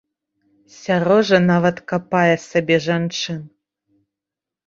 [0.77, 3.39] Сярожа нават капае сабе жанчын.